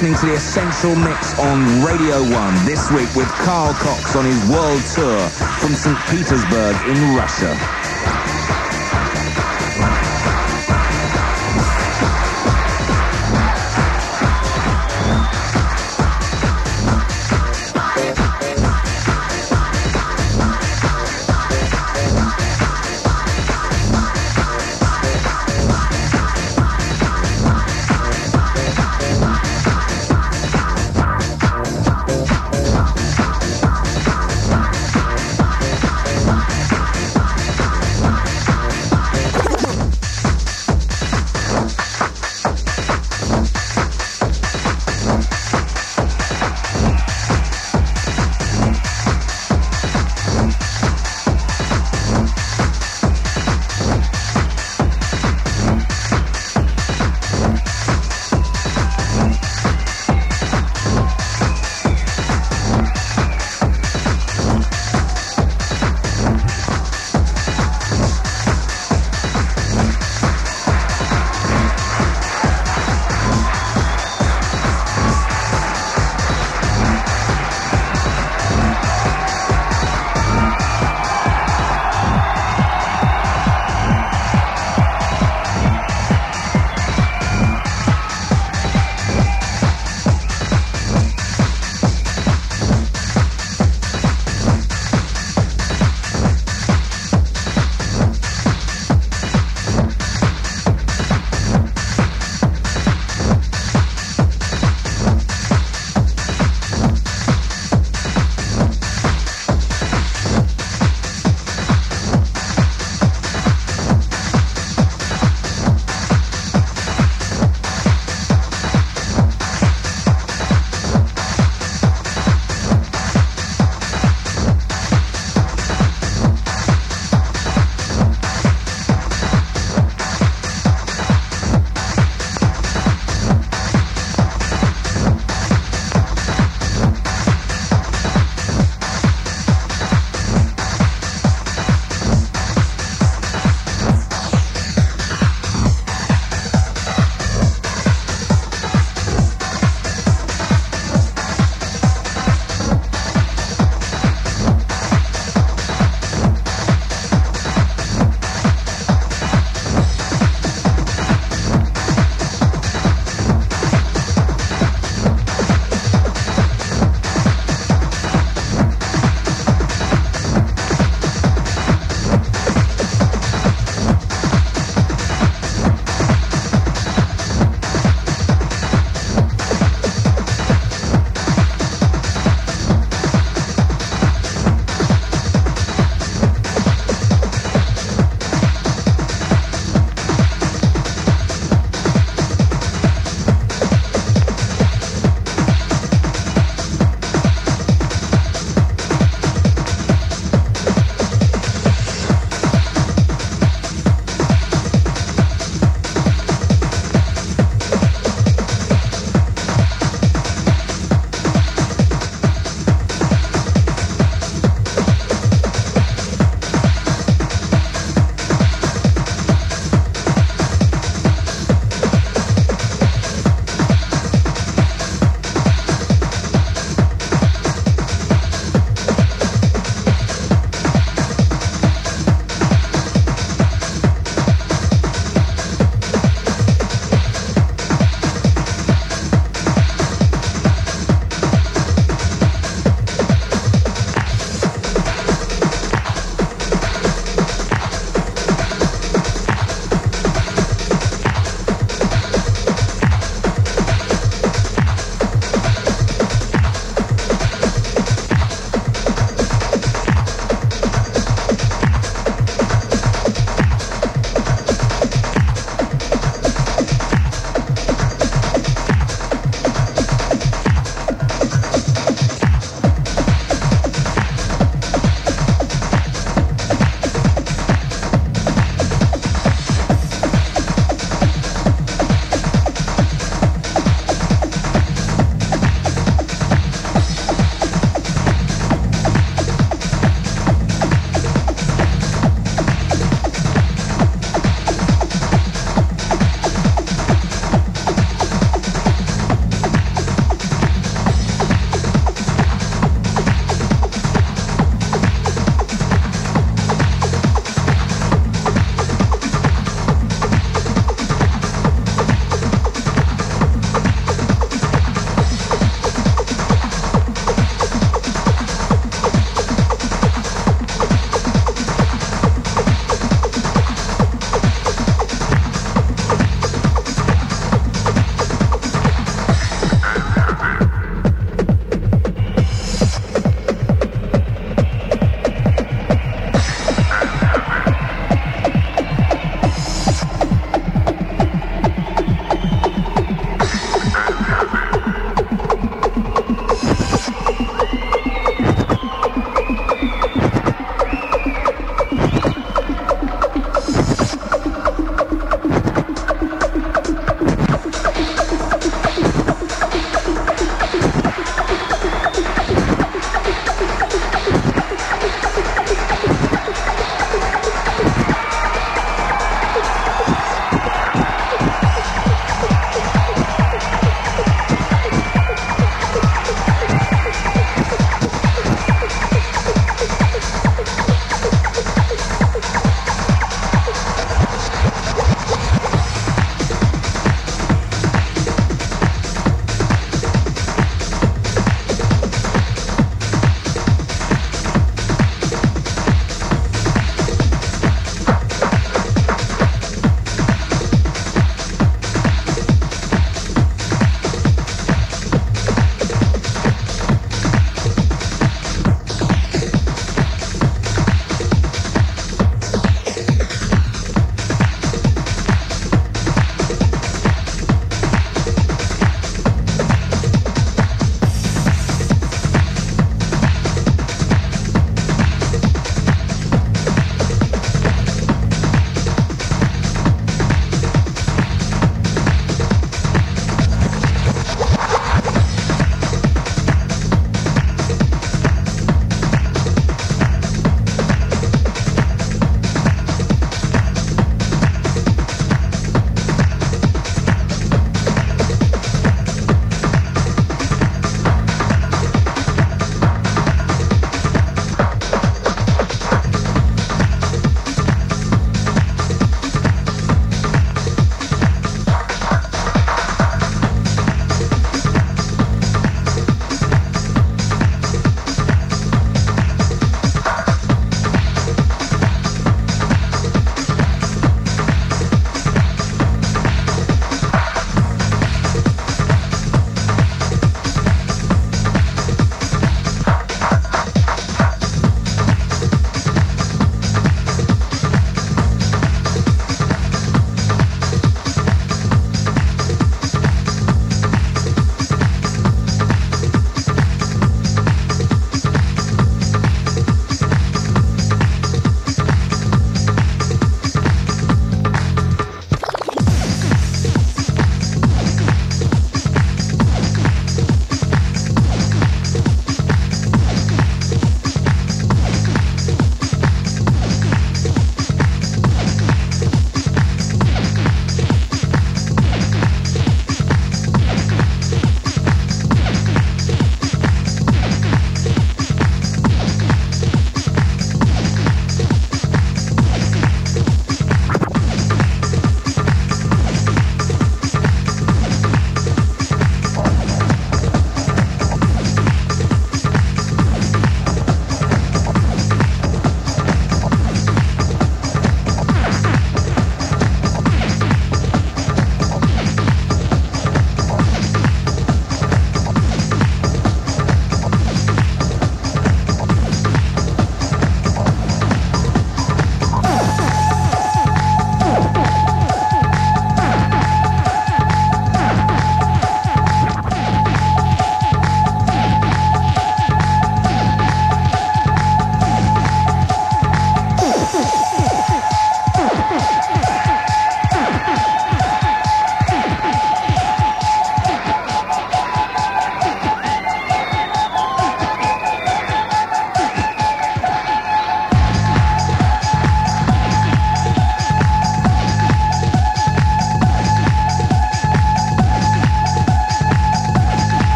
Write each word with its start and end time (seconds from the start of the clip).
listening 0.00 0.14
to 0.14 0.26
the 0.26 0.34
Essential 0.34 0.94
Mix 0.94 1.36
on 1.40 1.82
Radio 1.82 2.22
1 2.22 2.64
this 2.64 2.88
week 2.92 3.12
with 3.16 3.26
Carl 3.42 3.74
Cox 3.74 4.14
on 4.14 4.24
his 4.24 4.38
world 4.48 4.80
tour 4.94 5.28
from 5.58 5.74
St. 5.74 5.98
Petersburg 6.06 6.76
in 6.86 7.16
Russia. 7.16 7.77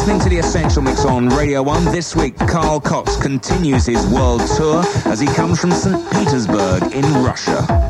listening 0.00 0.18
to 0.18 0.30
The 0.30 0.38
Essential 0.38 0.80
Mix 0.80 1.04
on 1.04 1.28
Radio 1.28 1.62
1. 1.62 1.84
This 1.84 2.16
week, 2.16 2.34
Carl 2.38 2.80
Cox 2.80 3.16
continues 3.16 3.84
his 3.84 4.06
world 4.06 4.40
tour 4.56 4.82
as 5.04 5.20
he 5.20 5.26
comes 5.26 5.60
from 5.60 5.72
St. 5.72 6.10
Petersburg 6.10 6.94
in 6.94 7.04
Russia. 7.22 7.89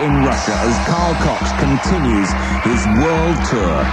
In 0.00 0.22
Russia 0.22 0.54
as 0.54 0.78
Carl 0.86 1.14
Cox 1.14 1.52
continues 1.52 2.32
his 2.64 2.86
world 3.00 3.44
tour. 3.46 3.84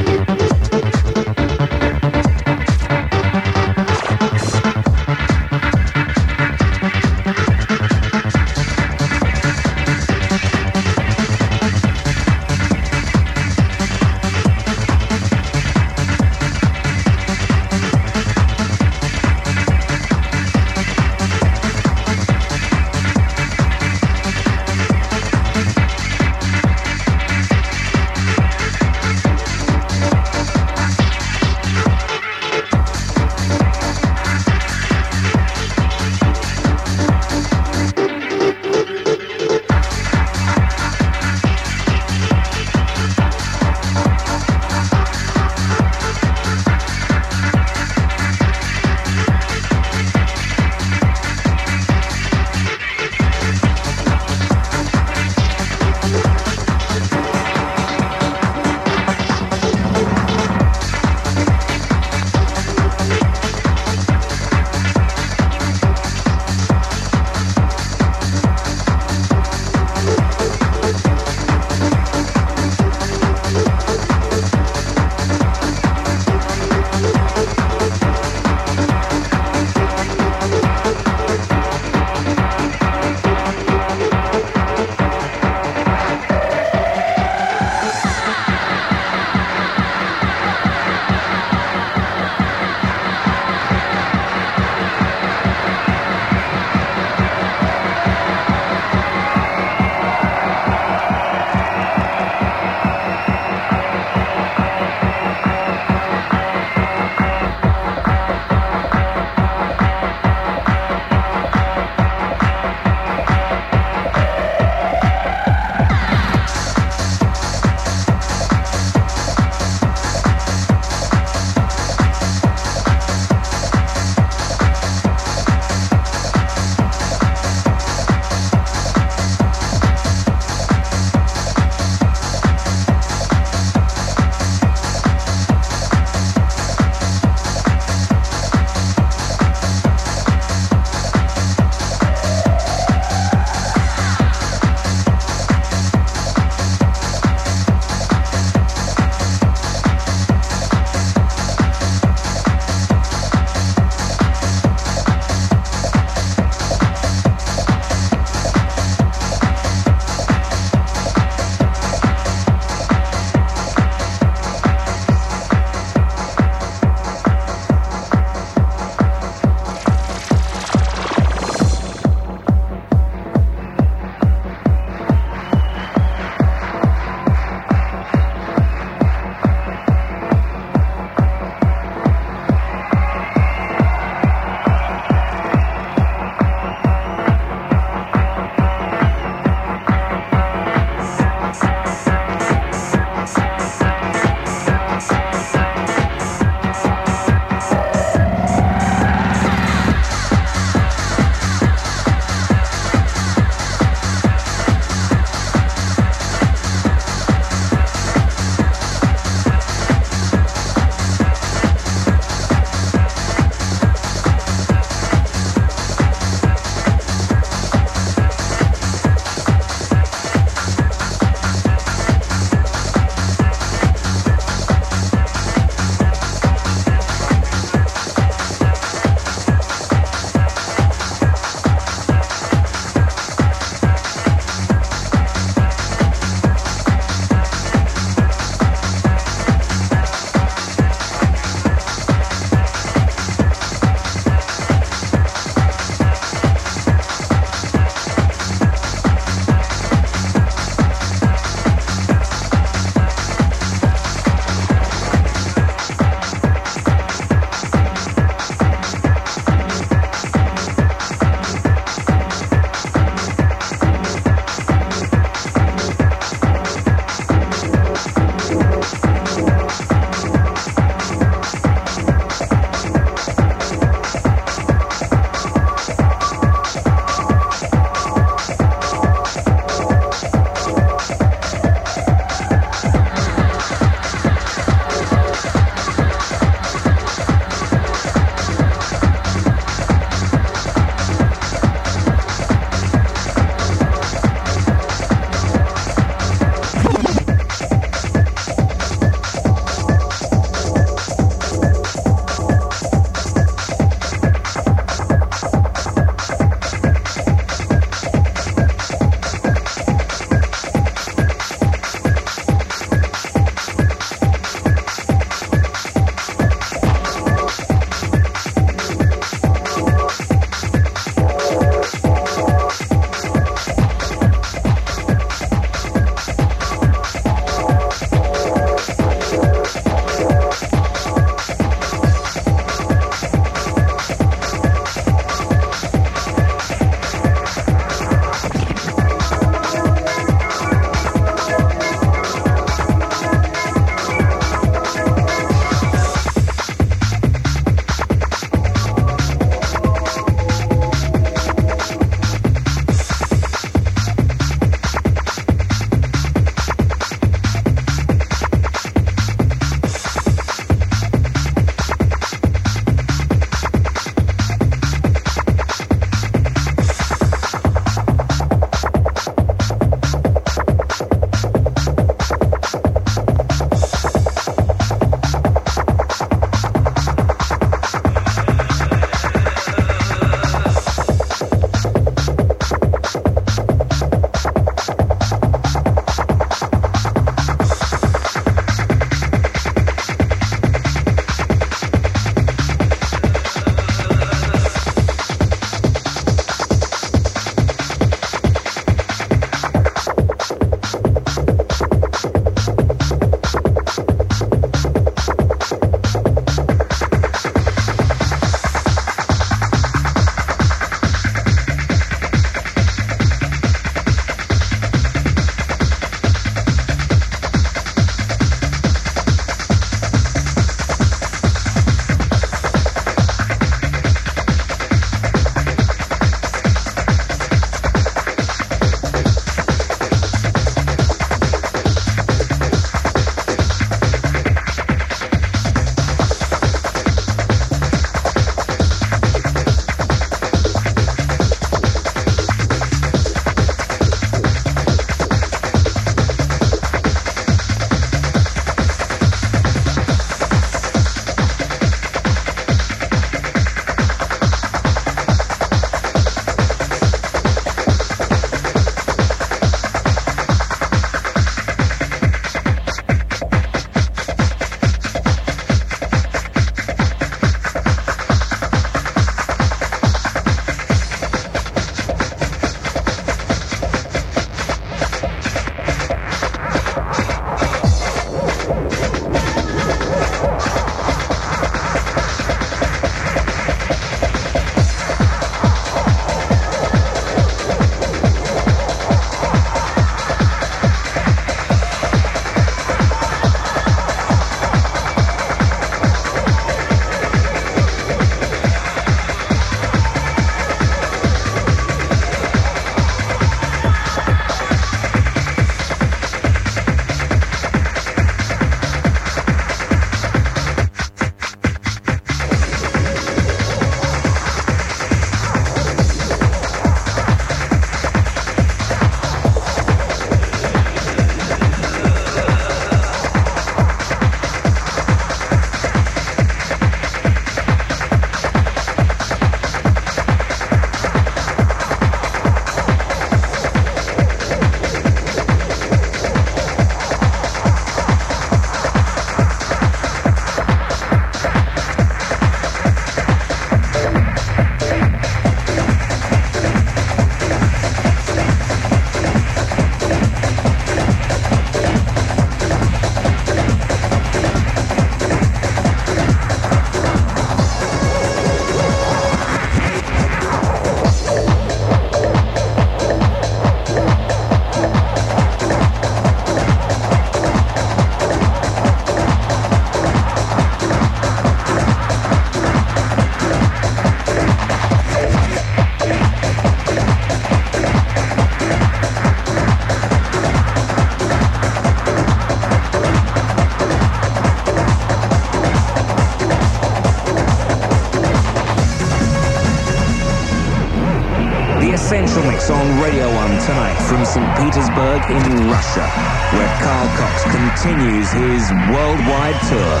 St. 594.31 594.55
Petersburg 594.55 595.29
in 595.29 595.67
Russia, 595.67 596.07
where 596.55 596.71
Carl 596.79 597.09
Cox 597.17 597.43
continues 597.43 598.31
his 598.31 598.71
worldwide 598.89 599.59
tour. 599.67 600.00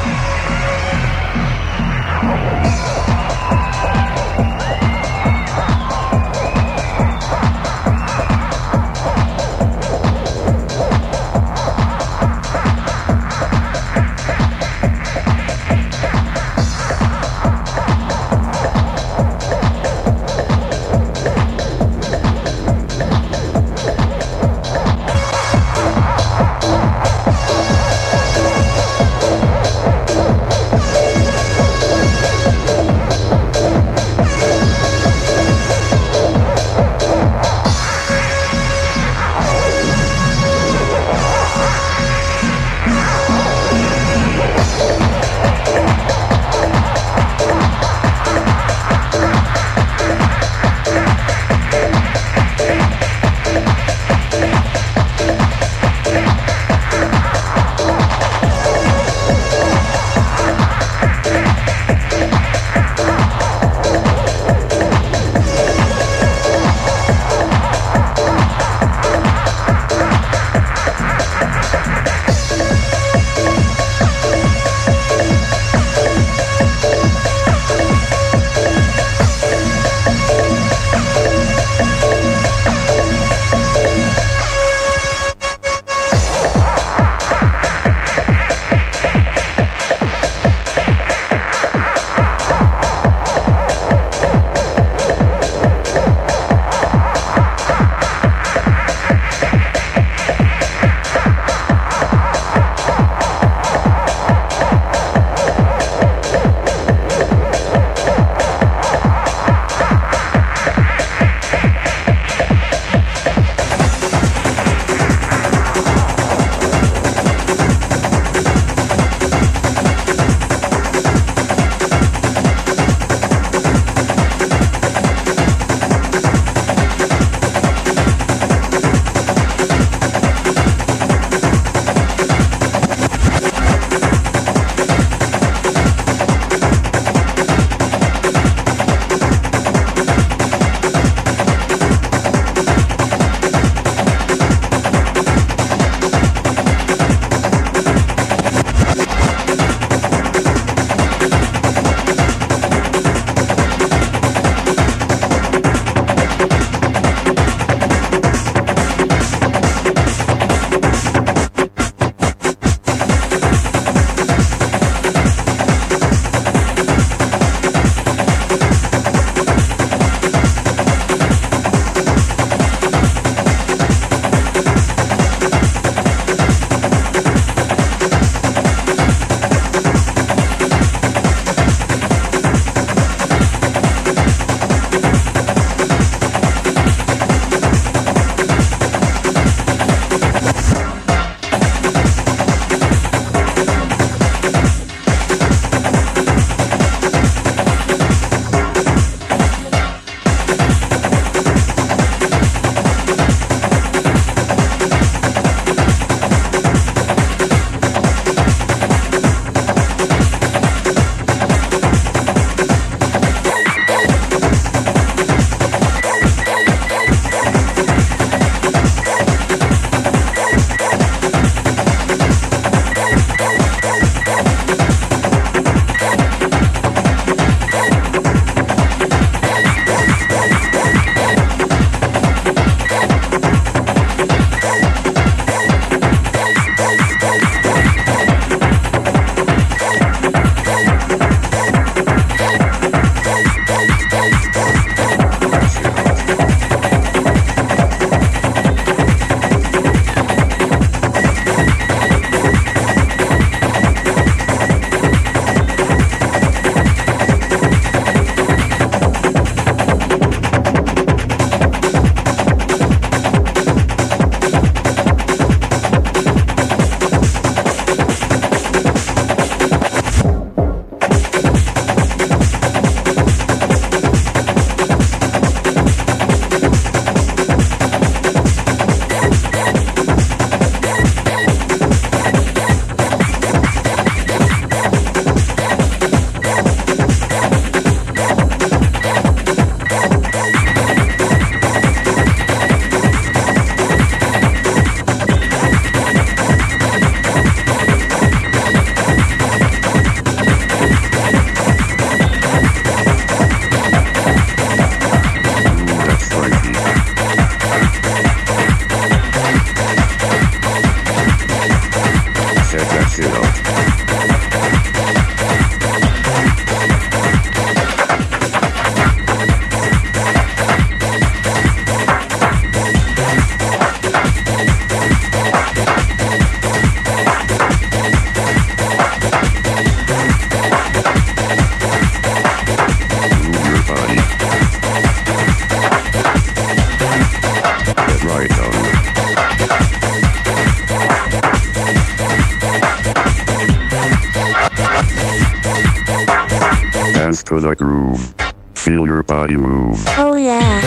to 347.51 347.59
the 347.59 347.75
groove. 347.75 348.33
Feel 348.75 349.05
your 349.05 349.23
body 349.23 349.57
move. 349.57 350.01
Oh 350.17 350.37
yeah. 350.37 350.79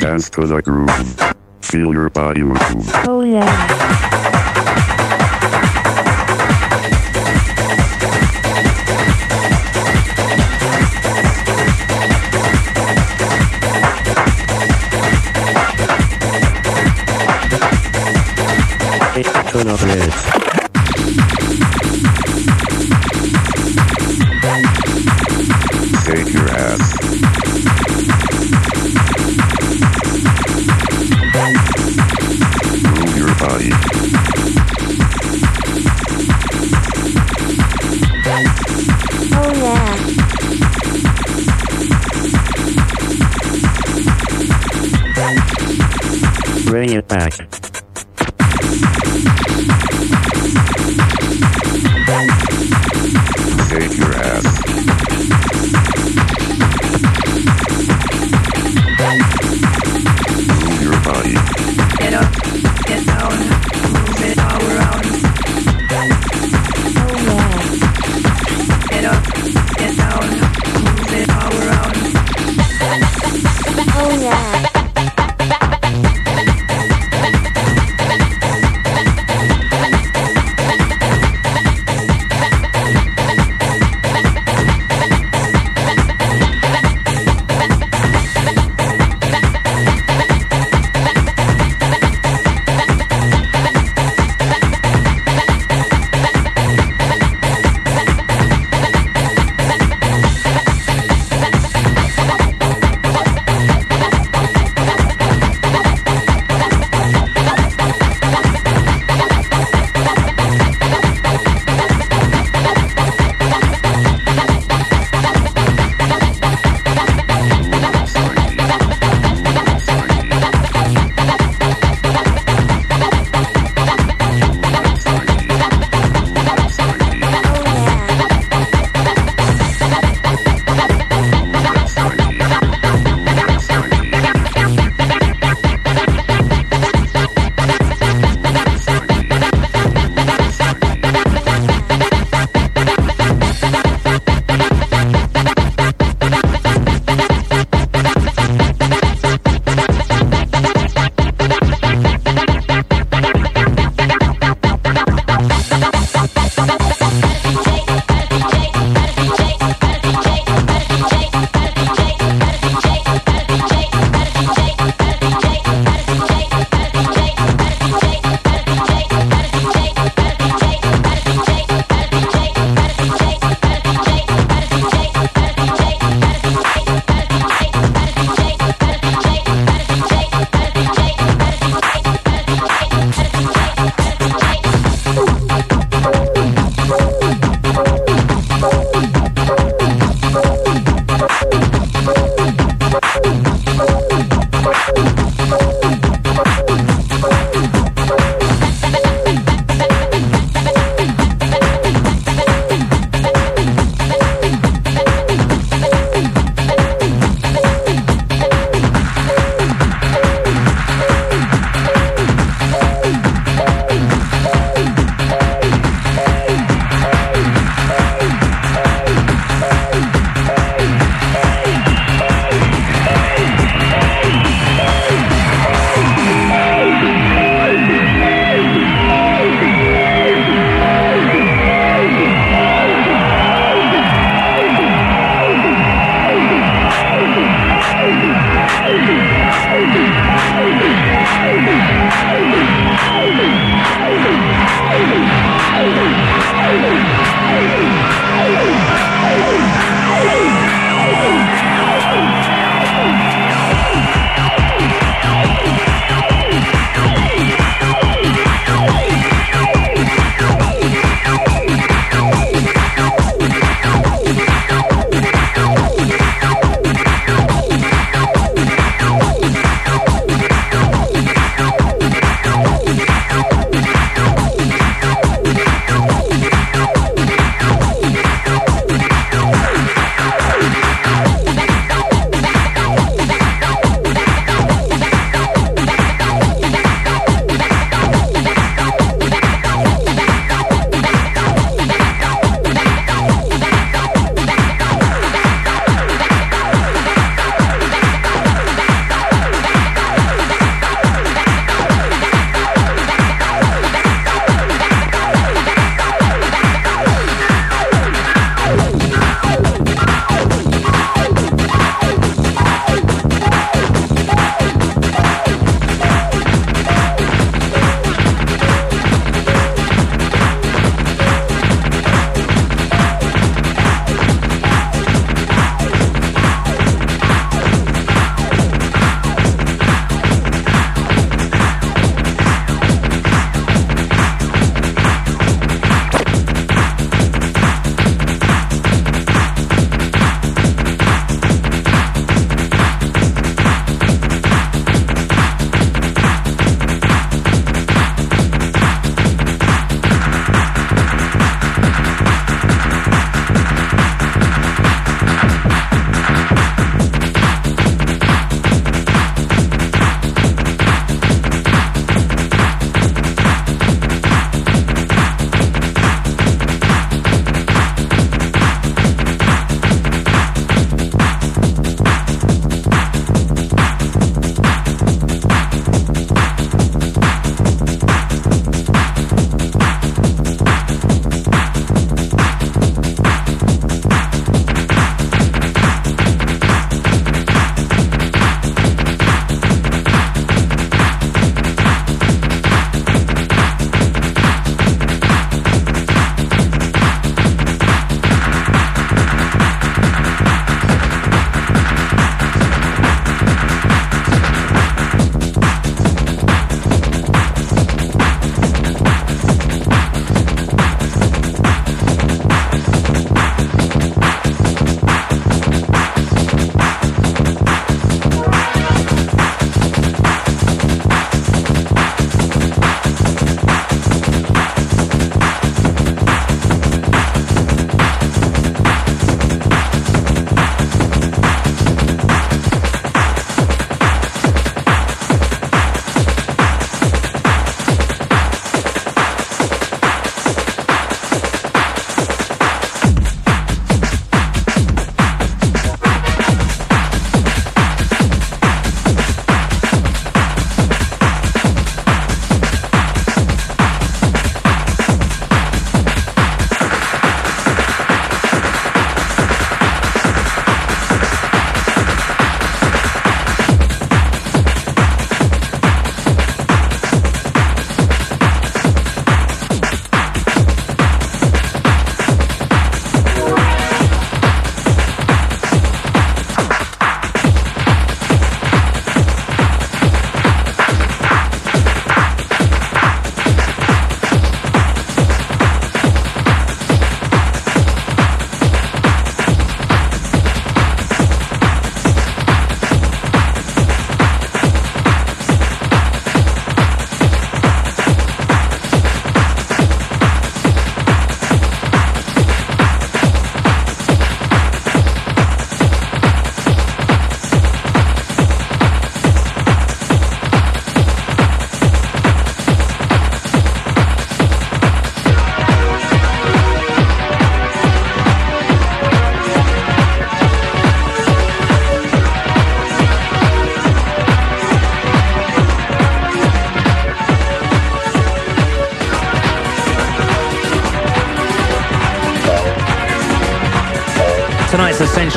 Dance 0.00 0.28
to 0.30 0.48
the 0.48 0.60
groove. 0.60 1.34
Feel 1.62 1.92
your 1.92 2.10
body 2.10 2.42
move. 2.42 2.90
Oh 3.06 3.22
yeah. 3.22 4.15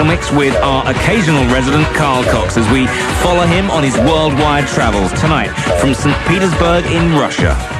Mix 0.03 0.31
with 0.31 0.55
our 0.57 0.89
occasional 0.89 1.43
resident 1.47 1.85
Carl 1.95 2.23
Cox 2.25 2.57
as 2.57 2.69
we 2.71 2.87
follow 3.21 3.45
him 3.45 3.69
on 3.71 3.83
his 3.83 3.97
worldwide 3.97 4.67
travels 4.67 5.11
tonight 5.19 5.49
from 5.79 5.93
St. 5.93 6.15
Petersburg 6.27 6.85
in 6.85 7.11
Russia. 7.17 7.78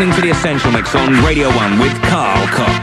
Listening 0.00 0.16
to 0.16 0.26
The 0.26 0.30
Essential 0.30 0.72
Mix 0.72 0.94
on 0.94 1.12
Radio 1.26 1.48
1 1.48 1.78
with 1.78 1.92
Carl 2.04 2.46
Cox. 2.46 2.79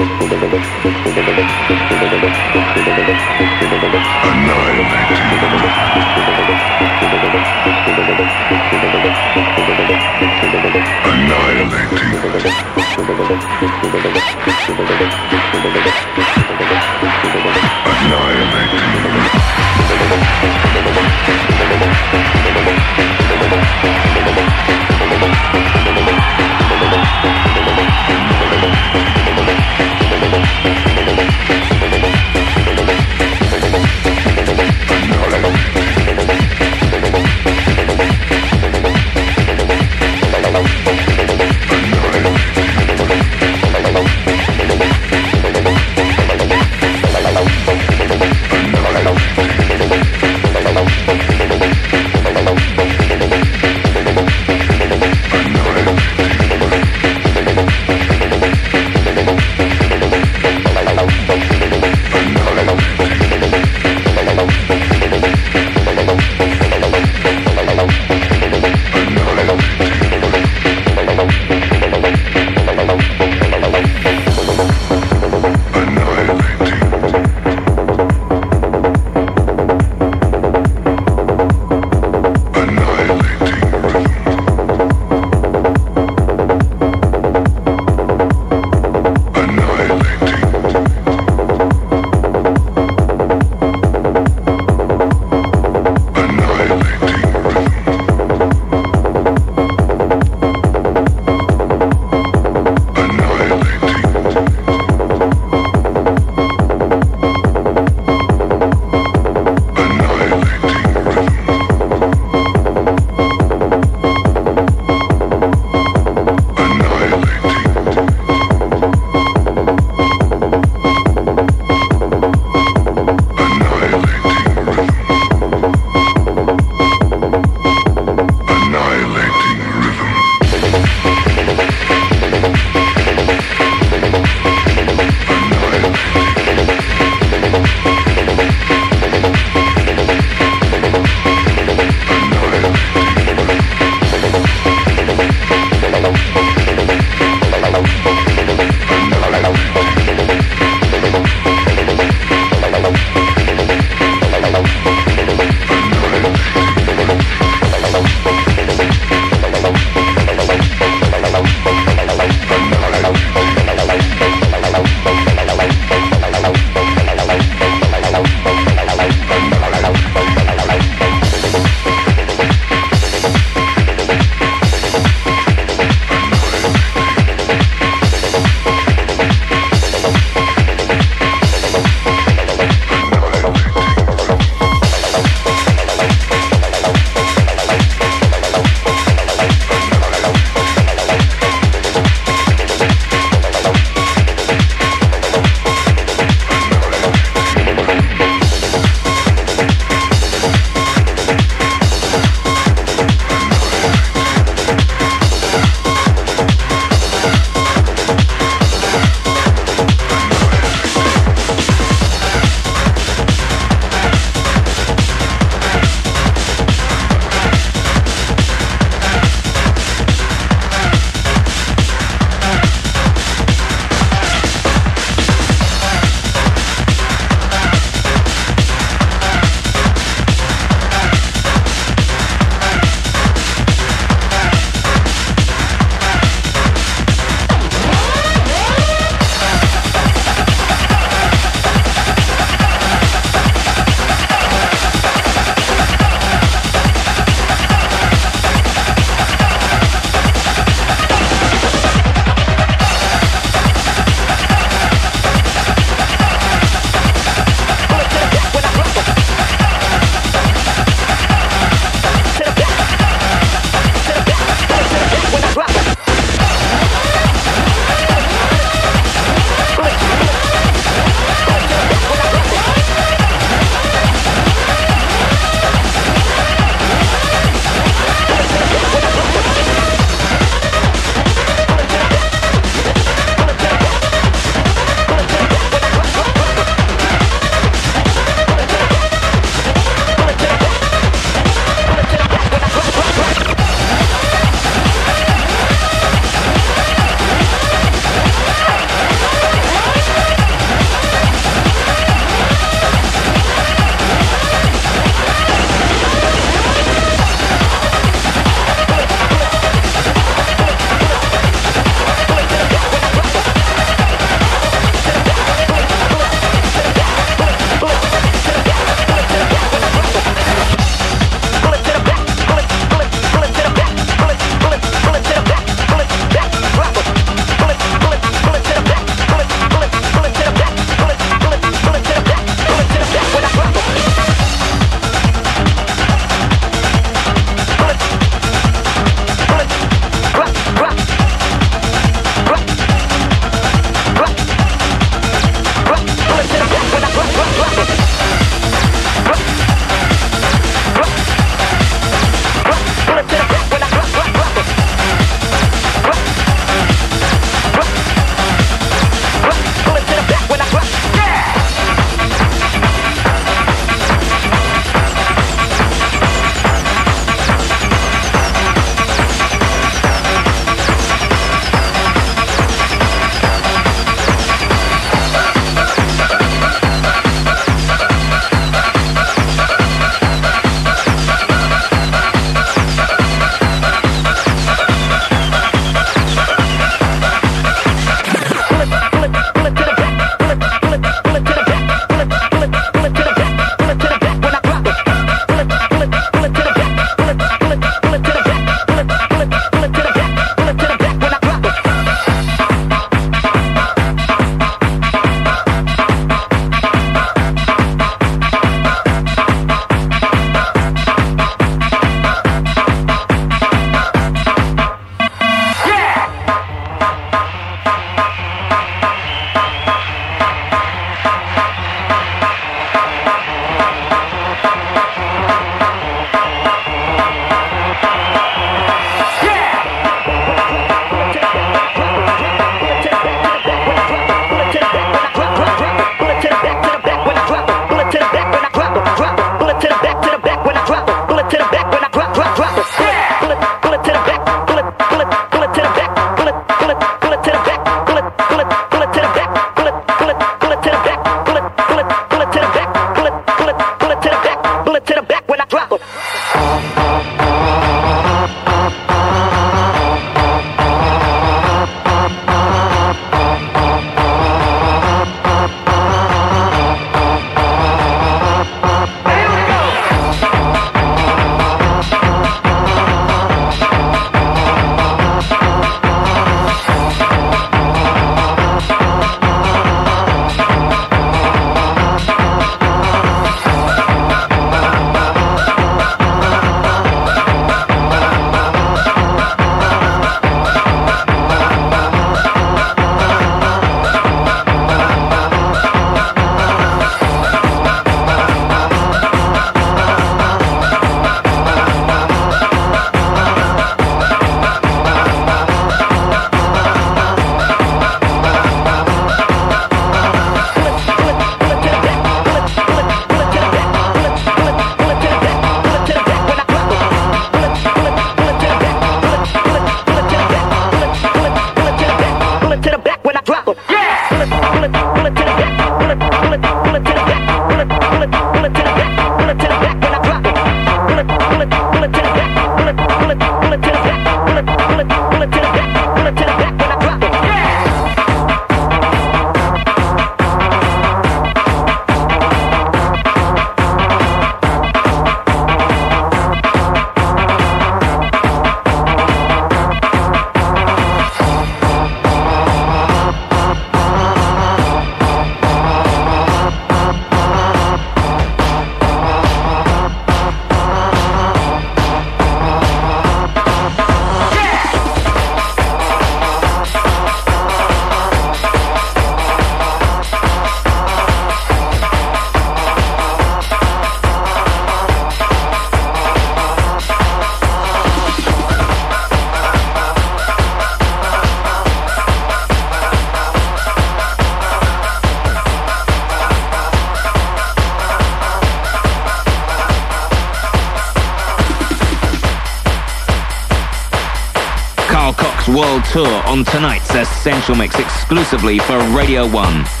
Tour 596.11 596.27
on 596.45 596.65
tonight's 596.65 597.15
Essential 597.15 597.73
Mix 597.73 597.97
exclusively 597.97 598.79
for 598.79 598.97
Radio 599.15 599.47
1. 599.49 600.00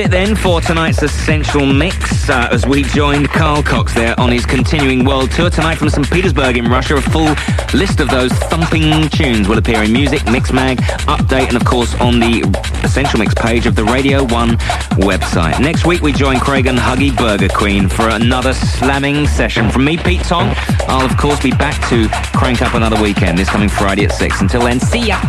It 0.00 0.10
then 0.10 0.34
for 0.34 0.62
tonight's 0.62 1.02
Essential 1.02 1.66
Mix 1.66 2.30
uh, 2.30 2.48
as 2.50 2.64
we 2.64 2.84
joined 2.84 3.28
Carl 3.28 3.62
Cox 3.62 3.92
there 3.92 4.18
on 4.18 4.32
his 4.32 4.46
continuing 4.46 5.04
world 5.04 5.30
tour 5.30 5.50
tonight 5.50 5.74
from 5.74 5.90
St. 5.90 6.10
Petersburg 6.10 6.56
in 6.56 6.70
Russia. 6.70 6.96
A 6.96 7.02
full 7.02 7.34
list 7.78 8.00
of 8.00 8.08
those 8.08 8.32
thumping 8.32 9.10
tunes 9.10 9.46
will 9.46 9.58
appear 9.58 9.82
in 9.82 9.92
Muzik, 9.92 10.24
Mix 10.24 10.52
Mag, 10.52 10.78
Update, 11.06 11.48
and 11.48 11.56
of 11.56 11.66
course 11.66 11.94
on 12.00 12.18
the 12.18 12.40
Essential 12.82 13.18
Mix 13.18 13.34
page 13.34 13.66
of 13.66 13.76
the 13.76 13.84
Radio 13.84 14.24
1 14.24 14.56
website. 14.96 15.60
Next 15.60 15.84
week 15.84 16.00
we 16.00 16.12
join 16.12 16.40
Craig 16.40 16.66
and 16.66 16.78
Huggy 16.78 17.14
Burger 17.14 17.48
Queen 17.48 17.86
for 17.86 18.08
another 18.08 18.54
slamming 18.54 19.26
session. 19.26 19.70
From 19.70 19.84
me, 19.84 19.98
Pete 19.98 20.22
Tong, 20.22 20.54
I'll 20.88 21.04
of 21.04 21.14
course 21.18 21.42
be 21.42 21.50
back 21.50 21.76
to 21.90 22.08
crank 22.38 22.62
up 22.62 22.72
another 22.72 23.00
weekend 23.02 23.36
this 23.36 23.50
coming 23.50 23.68
Friday 23.68 24.06
at 24.06 24.12
6. 24.12 24.40
Until 24.40 24.62
then, 24.62 24.80
see 24.80 25.08
ya! 25.08 25.20